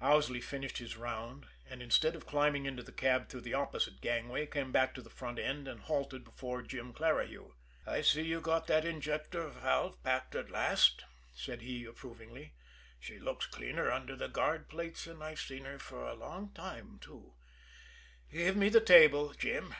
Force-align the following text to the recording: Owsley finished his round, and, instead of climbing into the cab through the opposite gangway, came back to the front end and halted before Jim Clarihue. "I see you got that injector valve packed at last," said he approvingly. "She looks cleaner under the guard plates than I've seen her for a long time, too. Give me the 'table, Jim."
Owsley 0.00 0.40
finished 0.40 0.78
his 0.78 0.96
round, 0.96 1.44
and, 1.68 1.82
instead 1.82 2.16
of 2.16 2.24
climbing 2.24 2.64
into 2.64 2.82
the 2.82 2.90
cab 2.90 3.28
through 3.28 3.42
the 3.42 3.52
opposite 3.52 4.00
gangway, 4.00 4.46
came 4.46 4.72
back 4.72 4.94
to 4.94 5.02
the 5.02 5.10
front 5.10 5.38
end 5.38 5.68
and 5.68 5.80
halted 5.82 6.24
before 6.24 6.62
Jim 6.62 6.94
Clarihue. 6.94 7.52
"I 7.86 8.00
see 8.00 8.22
you 8.22 8.40
got 8.40 8.66
that 8.68 8.86
injector 8.86 9.46
valve 9.48 10.02
packed 10.02 10.34
at 10.36 10.48
last," 10.48 11.04
said 11.34 11.60
he 11.60 11.84
approvingly. 11.84 12.54
"She 12.98 13.18
looks 13.18 13.44
cleaner 13.44 13.92
under 13.92 14.16
the 14.16 14.28
guard 14.28 14.70
plates 14.70 15.04
than 15.04 15.20
I've 15.20 15.38
seen 15.38 15.66
her 15.66 15.78
for 15.78 16.02
a 16.06 16.14
long 16.14 16.52
time, 16.54 16.98
too. 16.98 17.34
Give 18.32 18.56
me 18.56 18.70
the 18.70 18.80
'table, 18.80 19.34
Jim." 19.34 19.74